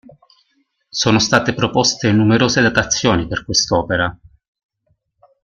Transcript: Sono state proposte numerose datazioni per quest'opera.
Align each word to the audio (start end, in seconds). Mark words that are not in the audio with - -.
Sono 0.89 1.19
state 1.19 1.53
proposte 1.53 2.11
numerose 2.11 2.59
datazioni 2.59 3.27
per 3.27 3.45
quest'opera. 3.45 4.17